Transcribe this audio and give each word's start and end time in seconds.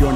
Yo 0.00 0.06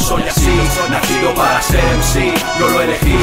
soy 0.00 0.24
así, 0.24 0.50
nacido 0.90 1.32
para 1.34 1.62
ser 1.62 1.84
MC, 1.84 2.34
yo 2.58 2.68
lo 2.68 2.80
elegí, 2.80 3.14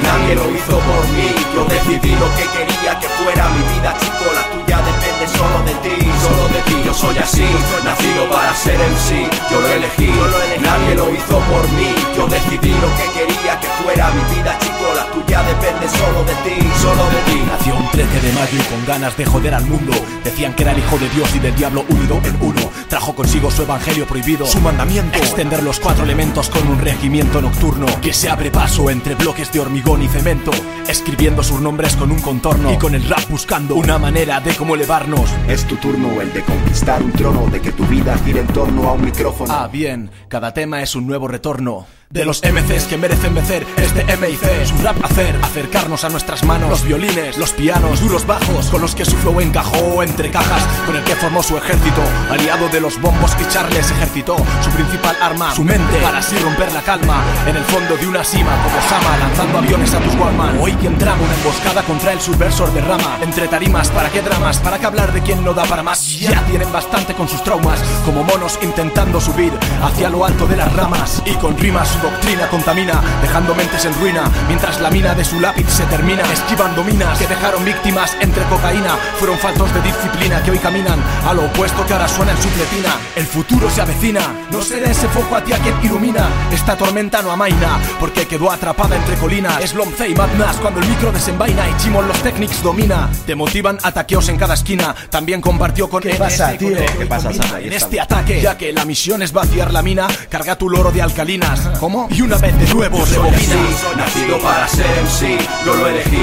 nadie 0.00 0.36
lo 0.36 0.48
hizo 0.54 0.78
por 0.78 1.08
mí, 1.08 1.34
yo 1.52 1.64
decidí 1.64 2.14
lo 2.14 2.30
que 2.36 2.46
quería 2.54 3.00
que 3.00 3.08
fuera 3.08 3.48
mi 3.48 3.62
vida, 3.74 3.96
chico, 3.98 4.30
la 4.32 4.44
tuya 4.48 4.78
depende 4.78 5.26
solo 5.26 5.58
de 5.64 5.74
ti, 5.82 5.96
solo 6.22 6.46
de 6.54 6.60
ti, 6.62 6.76
yo 6.86 6.94
soy 6.94 7.18
así, 7.18 7.46
nacido 7.82 8.30
para 8.30 8.54
ser 8.54 8.78
MC, 8.78 9.28
yo 9.50 9.60
lo 9.60 9.66
elegí, 9.66 10.12
nadie 10.60 10.94
lo 10.94 11.12
hizo 11.12 11.36
por 11.50 11.68
mí, 11.72 11.92
yo 12.16 12.28
decidí 12.28 12.70
lo 12.78 12.94
que 12.94 13.10
quería 13.18 13.58
que 13.58 13.66
fuera 13.82 14.08
mi 14.10 14.22
vida, 14.36 14.56
chico, 14.60 14.94
la 14.94 15.04
tuya 15.10 15.42
depende 15.42 15.88
solo 15.88 16.22
de 16.22 16.34
ti, 16.44 16.70
solo 16.80 17.04
de 17.10 17.20
ti. 17.26 17.39
Nació 17.70 17.84
un 17.84 17.90
13 17.92 18.26
de 18.26 18.32
mayo 18.32 18.58
y 18.58 18.74
con 18.74 18.84
ganas 18.84 19.16
de 19.16 19.24
joder 19.24 19.54
al 19.54 19.64
mundo. 19.64 19.92
Decían 20.24 20.54
que 20.54 20.64
era 20.64 20.72
el 20.72 20.78
hijo 20.78 20.98
de 20.98 21.08
Dios 21.10 21.32
y 21.36 21.38
del 21.38 21.54
diablo 21.54 21.84
unido 21.88 22.20
en 22.24 22.36
uno. 22.40 22.60
Trajo 22.88 23.14
consigo 23.14 23.48
su 23.48 23.62
evangelio 23.62 24.08
prohibido, 24.08 24.44
su 24.44 24.60
mandamiento. 24.60 25.16
Extender 25.16 25.62
los 25.62 25.78
cuatro 25.78 26.02
elementos 26.02 26.50
con 26.50 26.66
un 26.66 26.80
regimiento 26.80 27.40
nocturno 27.40 27.86
que 28.00 28.12
se 28.12 28.28
abre 28.28 28.50
paso 28.50 28.90
entre 28.90 29.14
bloques 29.14 29.52
de 29.52 29.60
hormigón 29.60 30.02
y 30.02 30.08
cemento. 30.08 30.50
Escribiendo 30.88 31.44
sus 31.44 31.60
nombres 31.60 31.94
con 31.94 32.10
un 32.10 32.20
contorno 32.20 32.72
y 32.72 32.76
con 32.76 32.96
el 32.96 33.08
rap 33.08 33.28
buscando 33.28 33.76
una 33.76 33.98
manera 33.98 34.40
de 34.40 34.52
cómo 34.56 34.74
elevarnos. 34.74 35.30
Es 35.46 35.64
tu 35.64 35.76
turno 35.76 36.20
el 36.20 36.32
de 36.32 36.42
conquistar 36.42 37.00
un 37.00 37.12
trono, 37.12 37.46
de 37.46 37.60
que 37.60 37.70
tu 37.70 37.86
vida 37.86 38.18
gire 38.24 38.40
en 38.40 38.48
torno 38.48 38.88
a 38.88 38.94
un 38.94 39.04
micrófono. 39.04 39.54
Ah, 39.54 39.68
bien, 39.68 40.10
cada 40.26 40.52
tema 40.52 40.82
es 40.82 40.96
un 40.96 41.06
nuevo 41.06 41.28
retorno. 41.28 41.86
De 42.12 42.24
los 42.24 42.42
MCs 42.42 42.86
que 42.88 42.98
merecen 42.98 43.36
vencer 43.36 43.64
este 43.76 44.04
MIC 44.16 44.66
Su 44.66 44.76
rap 44.78 44.96
hacer, 45.04 45.38
acercarnos 45.44 46.02
a 46.02 46.08
nuestras 46.08 46.42
manos 46.42 46.68
Los 46.68 46.82
violines, 46.82 47.38
los 47.38 47.52
pianos, 47.52 48.00
duros 48.00 48.26
bajos 48.26 48.66
Con 48.66 48.80
los 48.80 48.96
que 48.96 49.04
su 49.04 49.16
flow 49.18 49.40
encajó 49.40 50.02
entre 50.02 50.28
cajas 50.28 50.66
Con 50.86 50.96
el 50.96 51.04
que 51.04 51.14
formó 51.14 51.40
su 51.40 51.56
ejército 51.56 52.02
Aliado 52.28 52.68
de 52.70 52.80
los 52.80 53.00
bombos 53.00 53.32
que 53.36 53.46
Charles 53.46 53.92
ejercitó 53.92 54.36
Su 54.60 54.70
principal 54.70 55.16
arma, 55.22 55.54
su 55.54 55.62
mente 55.62 56.00
Para 56.02 56.18
así 56.18 56.36
romper 56.38 56.72
la 56.72 56.82
calma 56.82 57.22
En 57.46 57.54
el 57.54 57.62
fondo 57.62 57.96
de 57.96 58.08
una 58.08 58.24
cima 58.24 58.60
como 58.60 58.80
Sama 58.88 59.16
Lanzando 59.16 59.58
aviones 59.58 59.94
a 59.94 60.00
tus 60.00 60.16
Walkman 60.16 60.58
Hoy 60.58 60.74
que 60.74 60.88
entramos 60.88 61.24
una 61.24 61.34
emboscada 61.36 61.84
contra 61.84 62.12
el 62.12 62.20
subversor 62.20 62.72
de 62.72 62.80
rama 62.80 63.20
Entre 63.22 63.46
tarimas, 63.46 63.88
¿para 63.90 64.10
qué 64.10 64.20
dramas? 64.20 64.58
¿Para 64.58 64.80
qué 64.80 64.86
hablar 64.86 65.12
de 65.12 65.22
quien 65.22 65.44
no 65.44 65.54
da 65.54 65.62
para 65.62 65.84
más? 65.84 66.18
Ya 66.18 66.44
tienen 66.46 66.72
bastante 66.72 67.14
con 67.14 67.28
sus 67.28 67.44
traumas 67.44 67.80
Como 68.04 68.24
monos 68.24 68.58
intentando 68.62 69.20
subir 69.20 69.52
Hacia 69.80 70.10
lo 70.10 70.24
alto 70.24 70.48
de 70.48 70.56
las 70.56 70.72
ramas 70.72 71.22
Y 71.24 71.34
con 71.34 71.56
rimas 71.56 71.99
doctrina 72.00 72.48
contamina, 72.48 73.00
dejando 73.22 73.54
mentes 73.54 73.84
en 73.84 73.94
ruina, 73.94 74.24
mientras 74.48 74.80
la 74.80 74.90
mina 74.90 75.14
de 75.14 75.24
su 75.24 75.40
lápiz 75.40 75.66
se 75.68 75.84
termina, 75.84 76.22
esquivando 76.32 76.84
minas 76.84 77.18
que 77.18 77.26
dejaron 77.26 77.64
víctimas 77.64 78.16
entre 78.20 78.44
cocaína, 78.44 78.96
fueron 79.18 79.38
faltos 79.38 79.72
de 79.74 79.82
disciplina 79.82 80.42
que 80.42 80.50
hoy 80.50 80.58
caminan 80.58 81.00
a 81.26 81.34
lo 81.34 81.44
opuesto 81.46 81.84
que 81.86 81.92
ahora 81.92 82.08
suena 82.08 82.32
en 82.32 82.42
su 82.42 82.48
pletina. 82.48 82.96
El 83.16 83.26
futuro 83.26 83.70
se 83.70 83.82
avecina, 83.82 84.20
no 84.50 84.62
será 84.62 84.90
ese 84.90 85.08
foco 85.08 85.36
a 85.36 85.44
ti 85.44 85.52
a 85.52 85.58
quien 85.58 85.74
ilumina, 85.82 86.28
esta 86.52 86.76
tormenta 86.76 87.22
no 87.22 87.30
amaina, 87.30 87.78
porque 87.98 88.26
quedó 88.26 88.50
atrapada 88.50 88.96
entre 88.96 89.16
colinas, 89.16 89.62
es 89.62 89.74
Lomce 89.74 90.08
y 90.08 90.14
Madness 90.14 90.56
cuando 90.56 90.80
el 90.80 90.88
micro 90.88 91.12
desenvaina 91.12 91.68
y 91.68 91.76
Chimon 91.82 92.06
los 92.08 92.22
Technics 92.22 92.62
domina, 92.62 93.08
te 93.26 93.34
motivan 93.34 93.78
ataqueos 93.82 94.28
en 94.28 94.36
cada 94.36 94.54
esquina, 94.54 94.94
también 95.10 95.40
compartió 95.40 95.88
con 95.88 96.02
¿Qué 96.02 96.14
pasa, 96.14 96.56
tío? 96.56 96.76
¿Qué 96.98 97.06
pasa, 97.06 97.30
En 97.60 97.72
este 97.72 98.00
ataque, 98.00 98.40
ya 98.40 98.56
que 98.56 98.72
la 98.72 98.84
misión 98.84 99.22
es 99.22 99.32
vaciar 99.32 99.72
la 99.72 99.82
mina, 99.82 100.08
carga 100.28 100.56
tu 100.56 100.68
loro 100.68 100.90
de 100.90 101.02
alcalinas. 101.02 101.60
¿Cómo? 101.90 102.08
Y 102.12 102.22
una 102.22 102.36
vez 102.38 102.56
de 102.56 102.72
nuevo 102.72 103.04
soy 103.04 103.28
así, 103.30 103.50
nacido 103.96 104.38
para 104.38 104.68
ser 104.68 104.86
MC, 105.02 105.38
yo 105.66 105.74
lo 105.74 105.88
elegí, 105.88 106.22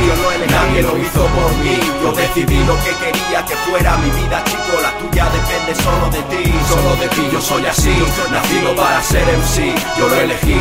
nadie 0.49 0.81
lo 0.81 0.97
hizo 0.97 1.25
por 1.27 1.51
mí. 1.57 1.75
Yo 2.01 2.13
decidí 2.13 2.63
lo 2.63 2.75
que 2.83 2.91
quería 3.03 3.43
que 3.45 3.55
fuera 3.67 3.97
mi 3.97 4.09
vida, 4.11 4.41
chico. 4.45 4.79
La 4.81 4.97
tuya 4.97 5.25
depende 5.29 5.75
solo 5.83 6.09
de 6.09 6.21
ti, 6.31 6.53
solo 6.69 6.95
de 6.95 7.07
ti. 7.09 7.27
Yo 7.33 7.41
soy 7.41 7.65
así, 7.65 7.93
nacido 8.31 8.75
para 8.77 9.01
ser 9.01 9.23
MC, 9.23 9.75
yo 9.97 10.07
lo 10.07 10.15
elegí, 10.15 10.55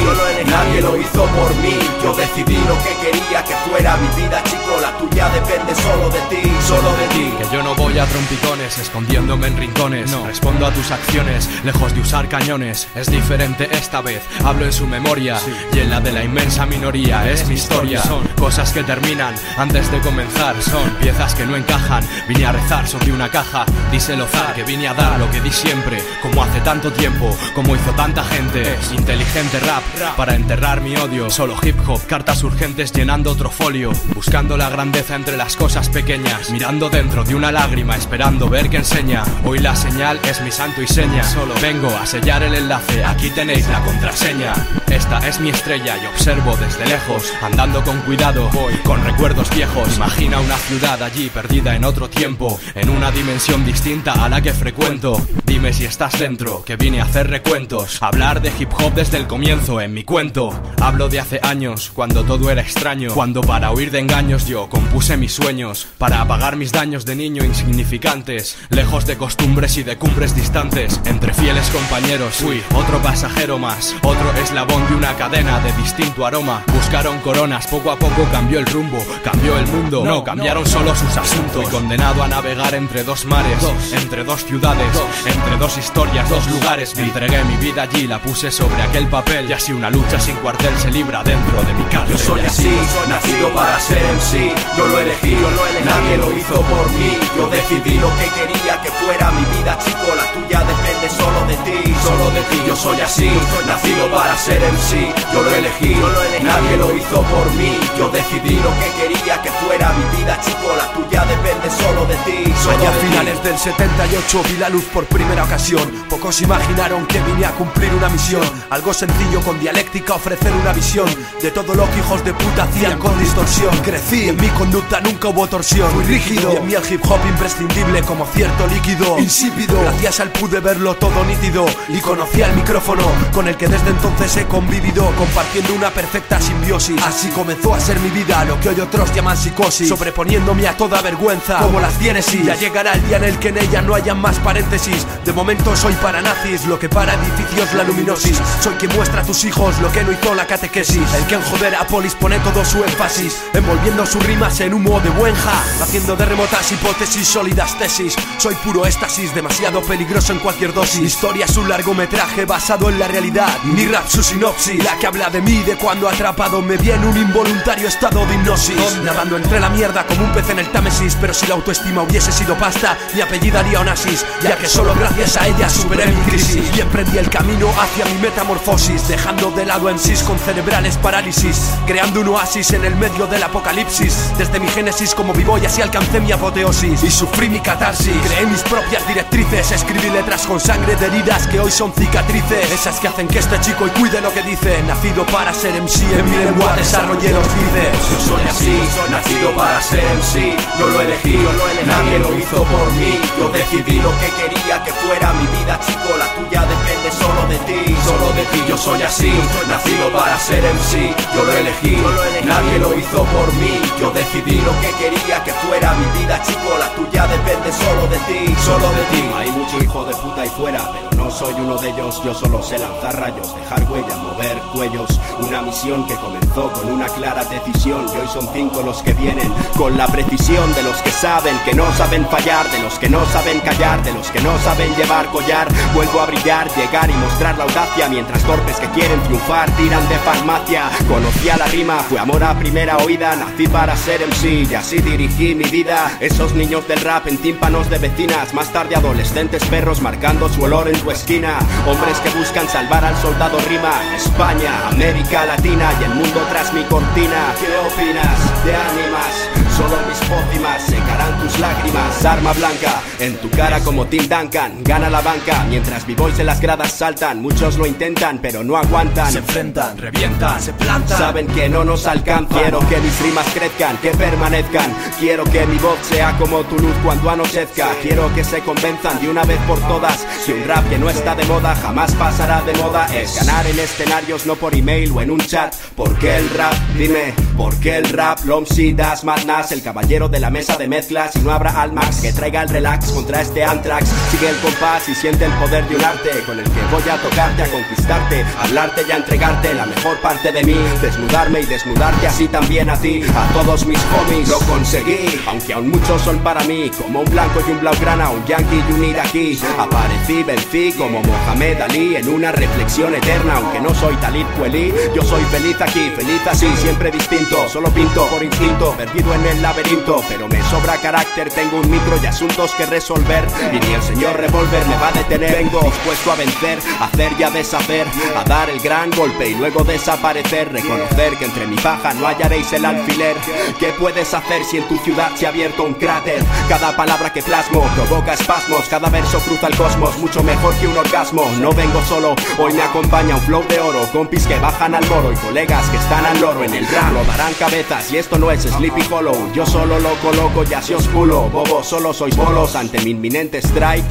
nadie 0.47 0.81
lo 0.83 0.97
hizo 0.97 1.25
por 1.25 1.55
mí. 1.63 1.79
Yo 2.03 2.13
decidí 2.13 2.59
lo 2.67 2.77
que 2.83 2.97
quería 3.07 3.45
que 3.45 3.55
fuera 3.71 3.97
mi 3.99 4.09
vida, 4.21 4.43
chico. 4.43 4.81
La 4.81 4.91
tuya 4.99 5.29
depende 5.29 5.73
solo 5.77 6.11
de 6.11 6.21
ti, 6.35 6.51
solo 6.67 6.91
de 6.97 7.07
ti. 7.15 7.33
Que 7.39 7.55
yo 7.55 7.63
no 7.63 7.77
voy 7.77 7.97
a 8.01 8.07
trompicones, 8.07 8.77
escondiéndome 8.79 9.47
en 9.47 9.57
rincones. 9.57 10.11
No 10.11 10.27
respondo 10.27 10.67
a 10.67 10.73
tus 10.73 10.91
acciones, 10.91 11.49
lejos 11.63 11.95
de 11.95 12.01
usar 12.01 12.29
cañones. 12.29 12.89
Es 12.97 13.09
diferente 13.09 13.69
esta 13.71 14.01
vez, 14.01 14.23
hablo 14.45 14.65
en 14.65 14.73
su 14.73 14.87
memoria 15.01 15.37
y 15.75 15.81
en 15.81 15.91
la 15.91 16.01
de 16.01 16.11
la 16.11 16.25
inmensa 16.25 16.65
minoría. 16.65 17.31
Es 17.31 17.47
mi 17.47 17.55
historia, 17.55 18.03
son 18.03 18.27
cosas 18.35 18.73
que 18.73 18.83
terminan 18.83 19.35
antes 19.59 19.91
de 19.93 20.01
comenzar. 20.01 20.55
Son 20.63 20.89
piezas 21.01 21.35
que 21.35 21.45
no 21.45 21.55
encajan. 21.55 22.03
Vine 22.29 22.47
a 22.47 22.53
rezar 22.53 22.89
sobre 22.89 23.13
una 23.13 23.29
caja, 23.31 23.67
díselo 23.93 24.27
zar, 24.27 24.55
que 24.55 24.65
vine 24.65 24.89
a 24.89 24.95
dar 24.95 25.19
lo 25.19 25.31
que 25.31 25.43
di 25.43 25.51
siempre, 25.51 26.03
como 26.23 26.43
hace 26.43 26.61
tanto 26.61 26.91
tiempo, 26.93 27.37
como 27.55 27.77
hizo 27.77 27.91
tanta 27.93 28.25
gente. 28.25 28.79
Inteligente 28.93 29.61
rap 29.61 29.83
para 30.17 30.35
enterrar 30.35 30.81
mi 30.81 30.97
odio. 30.97 31.29
Solo 31.29 31.57
hip 31.63 31.77
hop, 31.87 32.01
cartas 32.07 32.43
urgentes 32.43 32.93
llenando 32.93 33.31
otro 33.31 33.51
folio, 33.51 33.93
buscando 34.15 34.57
la 34.57 34.71
grandeza 34.71 35.15
entre 35.15 35.37
las 35.37 35.57
cosas 35.57 35.91
pequeñas, 35.91 36.51
mirando 36.51 36.89
dentro 36.89 37.23
de 37.23 37.35
una 37.35 37.53
lágrima, 37.53 37.97
esperando 37.97 38.49
ver 38.49 38.71
que 38.71 38.79
enseña. 38.79 39.25
Hoy 39.45 39.59
la 39.59 39.77
señal 39.77 40.19
es 40.25 40.41
mi 40.41 40.51
santo 40.51 40.81
y 40.81 40.87
seña. 40.87 41.23
Solo 41.23 41.53
vengo 41.61 41.89
a 41.89 42.07
sellar 42.07 42.43
el 42.43 42.55
enlace, 42.55 43.05
aquí 43.05 43.29
tenéis 43.31 43.69
la 43.69 43.81
contraseña. 43.81 44.55
Esta 44.91 45.19
es 45.27 45.41
mi 45.41 45.51
estrella 45.51 45.97
y 46.03 46.07
observo 46.07 46.57
desde 46.57 46.87
lejos, 46.87 47.33
andando 47.43 47.83
con 47.83 48.01
cuidado, 48.03 48.49
voy 48.53 48.75
con 48.85 49.03
recuerdos 49.05 49.51
viejos. 49.51 49.97
Imagina 49.97 50.41
una 50.41 50.57
ciudad 50.57 51.03
allí 51.03 51.29
perdida 51.29 51.75
en 51.75 51.85
otro 51.85 52.09
tiempo, 52.09 52.59
en 52.75 52.89
una 52.89 53.11
dimensión 53.11 53.65
distinta 53.65 54.13
a 54.13 54.29
la 54.29 54.41
que 54.41 54.55
frecuento. 54.55 55.21
Dime 55.45 55.73
si 55.73 55.85
estás 55.85 56.19
dentro, 56.19 56.65
que 56.65 56.77
vine 56.77 57.01
a 57.01 57.05
hacer 57.05 57.29
recuentos, 57.29 58.03
hablar 58.03 58.41
de 58.41 58.53
hip 58.59 58.71
hop 58.79 58.95
desde 58.95 59.19
el 59.19 59.27
comienzo 59.27 59.81
en 59.81 59.93
mi 59.93 60.05
cuento. 60.05 60.59
Hablo 60.81 61.09
de 61.09 61.21
hace 61.21 61.41
años, 61.43 61.91
cuando 61.93 62.25
todo 62.25 62.51
era 62.51 62.63
extraño, 62.63 63.13
cuando 63.13 63.41
para 63.41 63.73
huir 63.73 63.91
de 63.91 63.99
engaños 63.99 64.47
yo 64.47 64.69
compuse 64.69 65.17
mis 65.17 65.33
sueños, 65.33 65.89
para 65.99 66.21
apagar 66.21 66.57
mis 66.57 66.73
daños 66.73 67.05
de 67.05 67.17
niño 67.17 67.45
insignificantes, 67.45 68.57
lejos 68.71 69.05
de 69.07 69.17
costumbres 69.17 69.77
y 69.79 69.83
de 69.83 69.97
cumbres 69.97 70.35
distantes, 70.35 71.01
entre 71.05 71.35
fieles 71.35 71.69
compañeros. 71.71 72.35
Fui 72.37 72.63
otro 72.75 73.03
pasajero 73.03 73.59
más, 73.59 73.95
otro 74.03 74.33
eslabón 74.35 74.76
de 74.85 74.95
una 74.95 75.15
cadena 75.15 75.59
de 75.61 75.73
distinto 75.73 76.27
aroma. 76.27 76.63
Buscaron 76.73 77.19
coronas, 77.21 77.67
poco 77.67 77.91
a 77.91 77.97
poco 77.97 78.27
cambió 78.31 78.59
el 78.59 78.67
rumbo, 78.67 79.03
cambió 79.25 79.59
el 79.59 79.67
mundo. 79.67 80.05
No, 80.05 80.23
cambiaron 80.23 80.67
solo 80.67 80.95
sus 80.95 81.17
asuntos. 81.17 81.53
Fui 81.53 81.65
condenado 81.67 82.23
a 82.23 82.29
navegar 82.29 82.75
entre 82.75 83.03
dos 83.03 83.25
mares, 83.25 83.59
entre 83.93 84.23
dos 84.23 84.45
ciudades, 84.45 84.87
entre 85.25 85.57
dos 85.57 85.79
historias, 85.79 86.29
dos 86.29 86.47
lugares. 86.49 86.95
Me 86.97 87.05
entregué 87.05 87.43
mi 87.45 87.57
vida 87.57 87.83
allí, 87.83 88.07
la 88.07 88.21
puse 88.21 88.51
sobre 88.51 88.83
aquel 88.83 89.07
papel. 89.09 89.49
Y 89.49 89.55
así 89.55 89.73
una 89.73 89.89
lucha 89.89 90.21
sin 90.21 90.37
cuartel 90.37 90.77
se 90.79 90.91
libra 90.91 91.23
dentro 91.25 91.63
de 91.63 91.73
mi 91.73 91.85
cárcel. 91.85 92.17
Yo 92.17 92.19
soy 92.19 92.41
así, 92.41 92.71
nacido 93.09 93.49
para 93.55 93.81
ser 93.81 94.03
MC. 94.03 94.55
Yo 94.77 94.87
lo 94.87 94.99
elegí, 94.99 95.37
nadie 95.85 96.19
lo 96.19 96.37
hizo 96.37 96.61
por 96.61 96.93
mí. 96.93 97.17
Yo 97.37 97.49
decidí 97.49 97.99
lo 97.99 98.11
que 98.19 98.29
quería 98.29 98.81
que 98.83 98.91
fuera 98.91 99.31
mi 99.31 99.45
vida, 99.57 99.79
chico. 99.79 100.15
La 100.15 100.33
tuya 100.33 100.61
depende 100.61 101.09
solo 101.09 101.47
de 101.47 101.57
ti, 101.65 101.95
solo 102.03 102.31
de 102.31 102.41
ti. 102.43 102.63
Yo 102.67 102.77
soy 102.77 103.01
así, 103.01 103.31
nacido 103.67 104.11
para 104.11 104.37
ser 104.37 104.66
MC. 104.73 105.15
Yo 105.33 105.43
lo 105.43 105.55
elegí, 105.55 105.95
nadie 106.43 106.77
lo 106.77 106.95
hizo 106.97 107.23
por 107.23 107.51
mí. 107.55 107.79
Yo 107.99 108.09
decidí 108.09 108.57
lo 108.57 108.71
que 108.81 108.91
quería 109.01 109.41
que 109.43 109.51
fuera 109.51 109.93
mi 109.93 110.17
vida, 110.19 110.39
chico. 110.41 110.75
La 110.77 110.93
tuya 110.93 111.25
depende 111.25 111.71
solo 111.71 112.07
de 112.07 112.17
ti, 112.27 112.53
solo 112.63 112.77
Allá 112.79 112.91
a 112.91 112.93
de 112.93 113.01
ti. 113.01 113.07
finales 113.07 113.43
del 113.45 113.59
78 113.59 114.43
vi 114.49 114.57
la 114.59 114.69
luz 114.69 114.85
por 114.93 115.05
primera 115.07 115.45
ocasión. 115.45 115.83
Pocos 116.09 116.41
imaginaron 116.43 117.07
que 117.07 117.21
vine 117.21 117.47
a 117.47 117.53
cumplir 117.53 117.93
una 117.95 118.09
misión. 118.09 118.43
Algo 118.71 118.93
sencillo 118.93 119.41
con 119.41 119.59
dialéctica, 119.61 120.15
ofrecer 120.15 120.53
una 120.53 120.73
visión 120.73 121.07
de 121.43 121.51
todo 121.51 121.75
lo 121.75 121.89
que 121.91 121.99
hijos 121.99 122.25
de 122.25 122.33
puta 122.35 122.65
hacían 122.65 122.99
con 122.99 123.19
distorsión. 123.19 123.77
Crecí 123.79 124.29
en 124.29 124.37
mi 124.37 124.49
conducta 124.49 125.01
nunca 125.01 125.29
hubo 125.29 125.47
torsión. 125.47 125.91
Fui 125.91 126.05
rígido 126.05 126.53
y 126.53 126.57
en 126.57 126.67
mí 126.67 126.75
el 126.75 126.93
hip 126.93 127.01
hop 127.09 127.21
imprescindible 127.29 128.03
como 128.03 128.27
cierto 128.27 128.67
líquido. 128.67 129.19
Insípido, 129.19 129.81
gracias 129.81 130.21
al 130.21 130.31
pude 130.31 130.61
verlo 130.61 130.95
todo 130.95 131.25
nítido. 131.25 131.65
Y 131.89 132.01
conocí 132.01 132.43
al 132.43 132.55
micrófono 132.55 133.05
con 133.33 133.49
el 133.49 133.57
que 133.57 133.69
desde 133.69 133.91
entonces 133.91 134.37
he 134.37 134.45
convivido, 134.57 135.05
compartiendo 135.17 135.75
una 135.75 135.91
perfecta 135.91 136.41
simbiosis. 136.41 136.97
Así 137.03 137.29
comenzó 137.29 137.75
a 137.75 137.81
ser 137.81 138.01
mi 138.01 138.09
vida, 138.09 138.43
lo 138.47 138.59
que 138.59 138.71
hoy 138.71 138.81
otros 138.81 139.15
llaman 139.15 139.37
psicosis. 139.37 139.87
Sobreponiéndome 139.87 140.67
a 140.67 140.75
toda 140.75 141.03
vergüenza, 141.03 141.59
como 141.59 141.79
las 141.79 141.99
diénesis. 141.99 142.43
Ya 142.43 142.55
llegará 142.55 142.95
el 142.95 143.07
día 143.07 143.19
en 143.19 143.25
el 143.25 143.39
que 143.39 143.49
en 143.49 143.59
ella 143.59 143.83
no 143.83 143.95
haya 143.95 144.15
más 144.15 144.39
paréntesis. 144.39 145.07
De 145.27 145.33
momento 145.35 145.77
soy 145.77 145.93
para 145.97 146.23
nazis, 146.23 146.65
lo 146.65 146.79
que 146.79 146.89
para 146.89 147.13
edificios 147.13 147.75
la 147.75 147.85
luminosis. 147.85 148.41
Soy 148.63 148.73
quien 148.77 148.97
muestra 148.97 149.21
a 149.21 149.25
tus 149.27 149.45
hijos 149.45 149.79
lo 149.81 149.93
que 149.93 150.03
no 150.03 150.13
hizo 150.13 150.35
la 150.35 150.47
catequesis. 150.47 151.03
El 151.13 151.27
que 151.27 151.35
en 151.35 151.43
joder 151.43 151.75
a 151.75 151.87
polis 151.87 152.15
pone 152.15 152.39
todo 152.39 152.65
su 152.65 152.83
énfasis, 152.83 153.37
envolviendo 153.53 154.07
sus 154.07 154.25
rimas 154.25 154.59
en 154.61 154.73
humo 154.73 155.01
de 155.01 155.11
buenja, 155.11 155.53
haciendo 155.83 156.17
de 156.17 156.25
remotas 156.25 156.73
hipótesis 156.73 157.29
sólidas 157.29 157.79
tesis. 157.79 158.17
Soy 158.39 158.55
puro 158.55 158.87
éxtasis, 158.87 159.35
demasiado 159.35 159.83
peligroso 159.83 160.33
en 160.33 160.39
cualquier 160.39 160.73
dosis. 160.73 161.03
Historia 161.03 161.45
es 161.45 161.59
un 161.59 161.69
largometraje 161.69 162.47
basado 162.47 162.89
en 162.89 162.99
la 162.99 163.07
realidad. 163.07 163.53
Mi 163.65 163.87
rap 163.87 164.09
su 164.09 164.23
sinopsis, 164.47 164.85
la 164.85 164.97
que 164.99 165.07
habla 165.07 165.31
de 165.31 165.41
mí, 165.41 165.63
de 165.63 165.77
cuando 165.77 166.09
atrapado 166.09 166.63
me 166.63 166.77
vi 166.77 166.91
en 166.91 167.05
un 167.05 167.17
involuntario 167.17 167.89
estado 167.89 168.25
de 168.27 168.35
hipnosis. 168.35 168.99
Nadando 169.03 169.37
entre 169.37 169.59
la 169.61 169.71
mierda 169.71 170.07
como 170.07 170.25
un 170.25 170.33
pez 170.33 170.49
en 170.51 170.59
el 170.59 170.71
Támesis, 170.71 171.17
pero 171.21 171.35
Si 171.35 171.47
la 171.47 171.55
autoestima 171.55 172.03
hubiese 172.03 172.33
sido 172.33 172.57
pasta, 172.57 172.97
mi 173.15 173.21
apellido 173.21 173.59
haría 173.59 173.81
Onassis, 173.81 174.25
ya 174.43 174.57
que 174.57 174.69
solo 174.69 174.95
gracias 174.95 175.37
a 175.37 175.47
ella 175.49 175.69
superé 175.69 176.07
mi 176.07 176.21
crisis 176.23 176.65
y 176.75 176.81
emprendí 176.81 177.19
el 177.19 177.29
camino 177.29 177.69
hacia 177.79 178.07
mi 178.07 178.15
metamorfosis, 178.21 179.09
dejando 179.09 179.51
de 179.51 179.67
lado 179.67 179.91
en 179.91 179.99
sí 179.99 180.15
con 180.27 180.39
cerebrales 180.39 180.97
parálisis, 180.97 181.73
creando 181.87 182.21
un 182.21 182.29
oasis 182.29 182.71
en 182.73 182.85
el 182.85 182.95
medio 182.97 183.27
del 183.27 183.43
apocalipsis. 183.43 184.33
Desde 184.39 184.61
mi 184.61 184.69
génesis 184.69 185.15
como 185.15 185.33
vivo 185.33 185.59
y 185.59 185.67
así 185.67 185.83
alcancé 185.83 186.21
mi 186.21 186.33
apoteosis 186.33 187.03
y 187.03 187.11
sufrí 187.11 187.49
mi 187.49 187.61
catarsis. 187.61 188.17
Creé 188.25 188.47
mis 188.47 188.63
propias 188.63 189.07
directrices, 189.09 189.73
escribí 189.73 190.09
letras 190.11 190.47
con 190.47 190.61
sangre 190.61 190.97
de 190.97 191.07
heridas 191.07 191.47
que 191.49 191.61
hoy 191.61 191.71
son 191.71 191.93
cicatrices, 191.93 192.71
esas 192.71 192.99
que 193.01 193.09
hacen 193.09 193.29
que 193.29 193.41
este 193.41 193.61
chico 193.61 193.87
y 193.87 193.91
cuide 193.91 194.21
lo 194.21 194.33
que 194.37 194.43
dice. 194.51 194.83
Nacido 194.83 195.25
para 195.27 195.53
ser 195.55 195.75
MC, 195.81 196.03
en 196.19 196.31
mi 196.31 196.37
lengua 196.37 196.75
desarrollé 196.77 197.31
los 197.33 197.47
dices. 197.57 197.93
Yo 198.11 198.21
soy 198.21 198.43
así, 198.49 198.83
nacido 199.11 199.51
para 199.57 199.81
ser 199.81 200.05
MC, 200.05 200.57
yo 200.79 200.87
lo 200.89 201.01
elegí, 201.01 201.39
nadie 201.87 202.19
lo 202.19 202.37
hizo 202.37 202.63
por 202.65 202.93
mí. 202.93 203.19
Yo 203.39 203.49
decidí 203.49 203.99
lo 204.01 204.11
que 204.21 204.29
quería 204.37 204.83
que 204.85 204.93
fuera 204.93 205.33
mi 205.33 205.47
vida, 205.57 205.81
chico, 205.81 206.11
la 206.19 206.29
tuya 206.35 206.63
depende 206.67 207.11
solo 207.13 207.43
de 207.49 207.59
ti, 207.65 207.97
solo 208.05 208.33
de 208.35 208.45
ti. 208.53 208.65
Yo 208.69 208.77
soy 208.77 209.03
así, 209.03 209.33
nacido 209.69 210.13
para 210.13 210.39
ser 210.39 210.63
MC, 210.65 211.15
yo 211.35 211.45
lo 211.45 211.53
elegí, 211.53 211.97
nadie 212.45 212.79
lo 212.79 212.99
hizo 212.99 213.25
por 213.25 213.53
mí. 213.55 213.81
Yo 213.99 214.11
decidí 214.11 214.61
lo 214.61 214.73
que 214.81 214.91
quería 215.01 215.43
que 215.45 215.53
fuera 215.65 215.95
mi 215.95 216.21
vida, 216.21 216.43
chico, 216.43 216.77
la 216.79 216.89
tuya 216.95 217.27
depende 217.27 217.73
solo 217.73 218.07
de 218.09 218.19
ti, 218.29 218.55
solo 218.65 218.89
de 218.91 219.05
ti. 219.13 219.25
Hay 219.37 219.51
mucho 219.53 219.83
hijo 219.83 220.05
de 220.05 220.15
puta 220.15 220.43
ahí 220.43 220.51
fuera, 220.51 220.81
pero 220.93 221.16
soy 221.37 221.53
uno 221.55 221.77
de 221.77 221.91
ellos. 221.91 222.23
Yo 222.25 222.35
solo 222.35 222.63
sé 222.63 222.79
lanzar 222.79 223.21
rayos, 223.21 223.55
dejar 223.55 223.83
huellas, 223.91 224.17
mover 224.19 224.59
cuellos. 224.73 225.21
Una 225.41 225.61
misión 225.61 226.07
que 226.07 226.15
comenzó 226.15 226.73
con 226.73 226.91
una 226.91 227.07
clara 227.07 227.45
decisión. 227.45 228.07
Y 228.15 228.19
hoy 228.19 228.29
son 228.29 228.49
cinco 228.55 228.83
los 228.83 229.03
que 229.03 229.13
vienen 229.13 229.53
con 229.77 229.97
la 229.99 230.07
precisión 230.07 230.73
de 230.75 230.83
los 230.83 230.97
que 231.03 231.11
saben 231.11 231.57
que 231.65 231.75
no 231.75 231.93
saben 231.93 232.27
fallar, 232.27 232.71
de 232.71 232.83
los 232.83 232.99
que 232.99 233.11
no 233.11 233.25
saben 233.27 233.61
callar, 233.61 234.03
de 234.03 234.13
los 234.15 234.31
que 234.31 234.41
no 234.41 234.59
saben 234.61 234.95
llevar 234.97 235.27
collar. 235.27 235.69
Vuelvo 235.95 236.21
a 236.21 236.27
brillar, 236.27 236.69
llegar 236.75 237.11
y 237.11 237.15
mostrar 237.15 237.59
la 237.59 237.65
audacia 237.65 238.09
mientras 238.09 238.43
torpes 238.45 238.77
que 238.77 238.89
quieren 238.89 239.21
triunfar 239.25 239.71
tiran 239.77 240.09
de 240.09 240.17
farmacia. 240.17 240.91
Conocí 241.07 241.51
a 241.51 241.59
la 241.59 241.67
rima, 241.67 241.99
fue 242.09 242.19
amor 242.19 242.43
a 242.45 242.59
primera 242.59 242.97
oída. 242.99 243.37
Nací 243.37 243.67
para 243.69 243.95
ser 243.97 244.27
MC 244.27 244.71
y 244.71 244.75
así 244.75 244.99
dirigí 244.99 245.55
mi 245.55 245.65
vida. 245.65 246.17
Esos 246.21 246.55
niños 246.55 246.89
del 246.89 247.01
rap 247.01 247.27
en 247.27 247.37
tímpanos 247.37 247.91
de 247.91 247.99
vecinas, 247.99 248.55
más 248.55 248.73
tarde 248.73 248.97
adolescentes 248.97 249.65
perros 249.67 250.01
marcando 250.01 250.49
su 250.49 250.63
olor 250.63 250.89
en 250.89 250.99
tu 250.99 251.11
esquina. 251.11 251.26
Hombres 251.27 252.21
que 252.21 252.31
buscan 252.39 252.69
salvar 252.69 253.05
al 253.05 253.17
soldado 253.17 253.59
rima. 253.69 253.91
España, 254.15 254.87
América 254.87 255.45
Latina 255.45 255.91
y 256.01 256.05
el 256.05 256.15
mundo 256.15 256.41
tras 256.49 256.73
mi 256.73 256.85
cortina. 256.85 257.53
¿Qué 257.59 257.67
opinas? 257.77 258.39
¿Te 258.65 258.77
animas? 258.77 259.46
Solo 259.77 259.97
mis 260.09 260.19
pócimas 260.21 260.83
secarán 260.83 261.39
tus 261.41 261.59
lágrimas. 261.59 262.25
Arma 262.25 262.53
blanca 262.55 263.03
en 263.19 263.37
tu 263.37 263.51
cara 263.51 263.81
como 263.81 264.07
Tim 264.07 264.27
Duncan. 264.27 264.83
Gana 264.83 265.11
la 265.11 265.21
banca 265.21 265.65
mientras 265.69 266.07
b-boys 266.07 266.39
en 266.39 266.47
las 266.47 266.61
gradas 266.61 266.93
saltan. 266.93 267.43
Muchos 267.43 267.77
lo 267.77 267.87
intentan, 267.87 268.39
pero 268.39 268.65
no 268.65 268.77
aguantan. 268.77 269.31
Se 269.31 269.39
enfrentan, 269.39 269.99
revientan, 269.99 270.63
se 270.63 270.73
plantan. 270.73 271.19
Saben 271.19 271.47
que 271.49 271.69
no 271.69 271.85
nos 271.85 272.07
alcanzan. 272.07 272.59
Quiero 272.59 272.79
que 272.89 272.97
mis 272.99 273.21
rimas 273.21 273.47
crezcan, 273.53 273.99
que 273.99 274.13
permanezcan. 274.13 274.95
Quiero 275.19 275.45
que 275.45 275.67
mi 275.67 275.77
voz 275.77 275.99
sea 276.03 276.37
como 276.39 276.63
tu 276.65 276.79
luz 276.79 276.95
cuando 277.05 277.29
anochezca. 277.29 277.89
Quiero 278.01 278.35
que 278.35 278.45
se 278.45 278.61
convenzan 278.61 279.21
de 279.21 279.29
una 279.29 279.45
vez 279.45 279.59
por 279.69 279.79
todas 279.81 280.27
que 280.47 280.55
un 280.55 280.65
rap 280.65 280.89
que 280.89 280.99
no 280.99 281.11
está 281.11 281.35
de 281.35 281.45
moda 281.45 281.75
jamás 281.77 282.15
pasará 282.15 282.63
de 282.63 282.73
moda. 282.75 283.07
Es 283.15 283.37
ganar 283.37 283.67
en 283.67 283.79
escenarios, 283.79 284.47
no 284.47 284.57
por 284.57 284.75
email 284.75 285.13
o 285.13 285.21
en 285.21 285.31
un 285.31 285.41
chat. 285.41 285.75
¿Por 285.95 286.19
qué 286.19 286.37
el 286.37 286.49
rap? 286.51 286.73
Dime, 286.97 287.35
¿por 287.57 287.79
qué 287.81 287.97
el 287.99 288.09
rap? 288.09 288.43
Lomsi, 288.45 288.93
Das, 288.93 289.23
Madness, 289.25 289.66
el 289.73 289.83
caballero 289.83 290.29
de 290.29 290.41
la 290.41 290.51
mesa 290.51 290.77
de 290.77 290.89
mezclas. 290.89 291.37
Y 291.37 291.41
no 291.41 291.53
habrá 291.53 291.83
Almax 291.83 292.21
que 292.21 292.33
traiga 292.33 292.63
el 292.63 292.69
relax 292.69 293.11
contra 293.13 293.41
este 293.41 293.65
Antrax. 293.65 294.09
Sigue 294.31 294.49
el 294.49 294.57
compás 294.57 295.09
y 295.09 295.15
siente 295.15 295.45
el 295.45 295.53
poder 295.53 295.89
de 295.89 295.97
un 295.97 296.05
arte 296.05 296.31
con 296.47 296.59
el 296.59 296.65
que 296.65 296.81
voy 296.91 297.03
a 297.11 297.21
tocarte, 297.21 297.63
a 297.63 297.71
conquistarte, 297.71 298.45
hablarte 298.61 299.03
y 299.07 299.11
a 299.11 299.17
entregarte 299.17 299.75
la 299.75 299.87
mejor 299.87 300.21
parte 300.21 300.53
de 300.53 300.65
mí. 300.65 300.77
Desnudarme 301.01 301.61
y 301.61 301.67
desnudarte 301.67 302.27
así 302.27 302.49
también 302.49 302.91
a 302.91 302.97
ti, 302.97 303.23
a 303.35 303.53
todos 303.53 303.87
mis 303.87 304.01
homies. 304.05 304.49
Lo 304.49 304.59
conseguí, 304.61 305.41
aunque 305.47 305.73
aún 305.73 305.91
muchos 305.91 306.23
son 306.23 306.39
para 306.41 306.63
mí, 306.65 306.91
como 306.91 307.21
un 307.21 307.31
blanco 307.31 307.61
y 307.67 307.71
un 307.71 307.81
blaugrana, 307.81 308.31
un 308.31 308.45
yankee 308.45 308.83
y 308.89 308.93
un 308.93 309.05
iraquí. 309.05 309.61
Aparecí, 309.79 310.43
vencí 310.43 310.93
como 310.93 311.23
Mohamed 311.23 311.81
Ali 311.81 312.17
en 312.17 312.29
una 312.29 312.53
reflexión 312.53 313.15
eterna, 313.15 313.57
aunque 313.57 313.81
no 313.81 313.95
soy 313.95 314.15
Talib 314.17 314.47
Kweli. 314.59 314.93
Yo 315.15 315.23
soy 315.23 315.43
feliz 315.45 315.81
aquí, 315.81 316.11
feliz 316.17 316.41
así, 316.47 316.69
siempre 316.77 317.11
distinto. 317.11 317.69
Solo 317.69 317.91
pinto 317.91 318.27
por 318.29 318.43
instinto, 318.43 318.95
perdido 318.97 319.35
en 319.35 319.47
el 319.47 319.56
laberinto, 319.63 320.23
pero 320.29 320.49
me 320.49 320.63
sobra 320.65 320.97
carácter. 320.97 321.51
Tengo 321.51 321.81
un 321.81 321.91
micro 321.91 322.19
y 322.23 322.27
asuntos 322.27 322.75
que 322.75 322.87
resolver, 322.87 323.47
y 323.73 323.79
ni 323.87 323.95
el 323.95 324.03
señor 324.03 324.37
Revolver 324.37 324.87
me 324.87 324.97
va 324.97 325.09
a 325.09 325.13
detener. 325.13 325.53
Vengo 325.53 325.81
dispuesto 325.81 326.33
a 326.33 326.35
vencer, 326.37 326.79
hacer 327.01 327.33
y 327.39 327.43
a 327.43 327.51
deshacer, 327.51 328.07
a 328.37 328.45
dar 328.45 328.71
el 328.71 328.81
gran 328.81 329.11
golpe 329.11 329.49
y 329.49 329.55
luego 329.55 329.85
desaparecer. 329.85 330.73
Reconocer 330.73 331.37
que 331.39 331.45
entre 331.45 331.67
mi 331.67 331.77
paja 331.77 332.15
no 332.15 332.27
hallaréis 332.27 332.73
el 332.73 332.85
alfiler. 332.85 333.37
¿Qué 333.79 333.93
puedes 333.99 334.33
hacer 334.35 334.65
si 334.65 334.79
en 334.79 334.89
tu 334.89 334.97
ciudad 334.99 335.31
se 335.35 335.47
ha 335.47 335.51
abierto 335.51 335.85
un 335.85 335.95
cráter? 335.95 336.43
Cada 336.69 336.97
palabra 336.97 337.33
que 337.33 337.43
plasmo 337.43 337.83
provoca 337.95 338.35
espasmos, 338.35 338.87
cada 338.89 339.09
verso 339.11 339.39
cruza 339.41 339.69
el 339.69 339.77
cosmos, 339.77 340.19
mucho 340.19 340.43
mejor 340.43 340.75
que 340.77 340.89
un 340.89 340.97
orgasmo. 340.97 341.51
No 341.61 341.73
vengo 341.73 342.03
solo, 342.03 342.35
hoy 342.59 342.73
me 342.73 342.83
acompaña 342.83 343.37
un 343.37 343.41
flow 343.43 343.65
de 343.69 343.81
oro, 343.81 344.09
compis 344.13 344.47
que 344.47 344.59
bajan 344.59 344.95
al 344.95 345.07
moro 345.09 345.33
y 345.33 345.37
colegas 345.37 345.89
que 345.91 345.97
están 345.97 346.25
al 346.25 346.41
loro 346.41 346.65
en 346.65 346.75
el 346.75 346.87
rap. 346.89 347.13
Lo 347.13 347.25
darán 347.25 347.53
cabezas 347.55 348.11
y 348.13 348.19
esto 348.19 348.39
no 348.39 348.51
es 348.51 348.63
Sleepy 348.63 349.03
Hollow. 349.11 349.46
Yo 349.55 349.65
solo 349.65 349.99
lo 349.99 350.11
coloco 350.17 350.65
y 350.69 350.75
así 350.75 350.95
os 350.95 351.07
culo. 351.09 351.49
Bobo, 351.49 351.83
solo 351.83 352.13
sois 352.13 352.37
bolos 352.37 352.77
ante 352.77 353.01
mi 353.01 353.11
inminente 353.11 353.59
strike. 353.59 354.05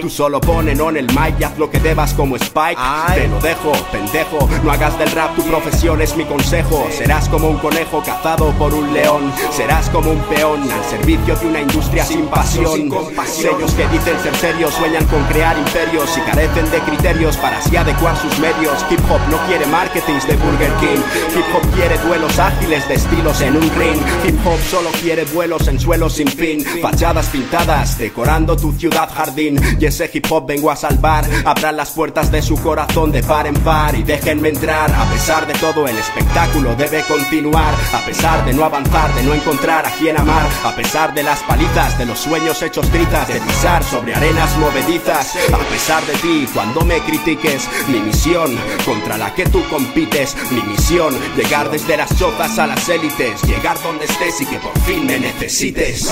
Tú 0.00 0.10
solo 0.10 0.40
ponen 0.40 0.80
on 0.80 0.96
el 0.96 1.06
mic 1.08 1.34
y 1.40 1.44
haz 1.44 1.58
lo 1.58 1.70
que 1.70 1.80
debas 1.80 2.14
como 2.14 2.36
Spike. 2.36 2.80
Te 3.14 3.28
lo 3.28 3.40
dejo, 3.40 3.72
pendejo. 3.90 4.48
No 4.64 4.70
hagas 4.70 4.98
del 4.98 5.10
rap 5.12 5.34
tu 5.34 5.42
profesión, 5.42 6.00
es 6.00 6.16
mi 6.16 6.24
consejo. 6.24 6.86
Serás 6.90 7.28
como 7.28 7.48
un 7.48 7.58
conejo 7.58 8.02
cazado 8.04 8.50
por 8.52 8.74
un 8.74 8.92
león. 8.92 9.32
Serás 9.50 9.88
como 9.90 10.10
un 10.10 10.20
peón 10.22 10.70
al 10.70 10.84
servicio 10.84 11.36
de 11.36 11.46
una 11.46 11.60
industria 11.60 12.04
sin 12.04 12.26
pasión. 12.26 12.90
Sellos 13.26 13.72
que 13.72 13.86
dicen 13.88 14.18
ser 14.22 14.34
serios 14.36 14.74
sueñan 14.74 15.04
con 15.06 15.22
crear 15.24 15.56
imperios 15.58 16.16
y 16.16 16.20
carecen 16.20 16.70
de 16.70 16.78
criterios 16.80 17.36
para 17.36 17.58
así 17.58 17.76
adecuar 17.76 18.16
sus 18.16 18.38
medios. 18.38 18.84
Hip 18.90 19.00
hop 19.10 19.20
no 19.30 19.38
quiere 19.46 19.66
marketings 19.66 20.26
de 20.26 20.36
Burger 20.36 20.72
King. 20.80 21.00
Hip 21.36 21.44
hop 21.54 21.74
quiere 21.74 21.98
duelos 21.98 22.38
ágiles 22.38 22.86
de 22.88 22.94
estilos 22.94 23.40
en 23.40 23.56
un 23.56 23.70
ring. 23.76 24.00
Hip 24.24 24.36
hop 24.46 24.58
solo 24.70 24.81
quiere 24.90 25.24
vuelos 25.26 25.68
en 25.68 25.78
suelos 25.78 26.14
sin 26.14 26.28
fin. 26.28 26.64
Fachadas 26.80 27.26
pintadas 27.26 27.98
decorando 27.98 28.56
tu 28.56 28.72
ciudad 28.72 29.08
jardín. 29.12 29.60
Y 29.78 29.86
ese 29.86 30.10
hip 30.12 30.26
hop 30.30 30.46
vengo 30.46 30.70
a 30.70 30.76
salvar. 30.76 31.24
Abran 31.44 31.76
las 31.76 31.90
puertas 31.90 32.30
de 32.30 32.42
su 32.42 32.56
corazón 32.56 33.12
de 33.12 33.22
par 33.22 33.46
en 33.46 33.54
par 33.54 33.94
y 33.94 34.02
déjenme 34.02 34.48
entrar. 34.48 34.90
A 34.90 35.10
pesar 35.10 35.46
de 35.46 35.54
todo, 35.54 35.86
el 35.86 35.96
espectáculo 35.96 36.74
debe 36.74 37.02
continuar. 37.02 37.74
A 37.92 38.04
pesar 38.04 38.44
de 38.44 38.52
no 38.52 38.64
avanzar, 38.64 39.14
de 39.14 39.22
no 39.22 39.34
encontrar 39.34 39.86
a 39.86 39.90
quien 39.92 40.16
amar. 40.16 40.48
A 40.64 40.74
pesar 40.74 41.14
de 41.14 41.22
las 41.22 41.40
palizas, 41.40 41.98
de 41.98 42.06
los 42.06 42.18
sueños 42.18 42.62
hechos 42.62 42.88
trizas, 42.90 43.28
de 43.28 43.40
pisar 43.40 43.84
sobre 43.84 44.14
arenas 44.14 44.56
movedizas. 44.58 45.36
A 45.52 45.58
pesar 45.70 46.04
de 46.06 46.14
ti, 46.14 46.48
cuando 46.52 46.82
me 46.82 46.98
critiques, 47.00 47.68
mi 47.88 48.00
misión 48.00 48.56
contra 48.84 49.16
la 49.16 49.34
que 49.34 49.44
tú 49.46 49.62
compites. 49.68 50.36
Mi 50.50 50.62
misión, 50.62 51.14
llegar 51.36 51.70
desde 51.70 51.96
las 51.96 52.16
chozas 52.18 52.58
a 52.58 52.66
las 52.66 52.88
élites. 52.88 53.42
Llegar 53.42 53.80
donde 53.82 54.04
estés 54.04 54.40
y 54.40 54.46
que 54.46 54.58
por 54.58 54.71
fin 54.80 55.06
me 55.06 55.18
necesites. 55.18 56.10